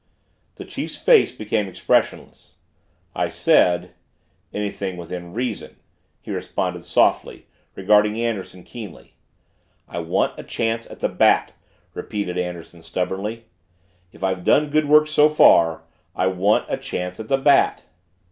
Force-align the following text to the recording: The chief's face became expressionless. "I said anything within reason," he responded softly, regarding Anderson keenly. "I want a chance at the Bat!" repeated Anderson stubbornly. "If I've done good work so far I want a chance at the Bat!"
The 0.55 0.65
chief's 0.65 0.95
face 0.95 1.31
became 1.35 1.67
expressionless. 1.67 2.55
"I 3.15 3.29
said 3.29 3.91
anything 4.51 4.97
within 4.97 5.31
reason," 5.33 5.75
he 6.19 6.31
responded 6.31 6.83
softly, 6.85 7.45
regarding 7.75 8.19
Anderson 8.19 8.63
keenly. 8.63 9.13
"I 9.87 9.99
want 9.99 10.39
a 10.39 10.43
chance 10.43 10.87
at 10.89 11.01
the 11.01 11.07
Bat!" 11.09 11.51
repeated 11.93 12.39
Anderson 12.39 12.81
stubbornly. 12.81 13.45
"If 14.11 14.23
I've 14.23 14.43
done 14.43 14.71
good 14.71 14.85
work 14.85 15.05
so 15.05 15.29
far 15.29 15.83
I 16.15 16.25
want 16.25 16.65
a 16.67 16.77
chance 16.77 17.19
at 17.19 17.27
the 17.27 17.37
Bat!" 17.37 17.83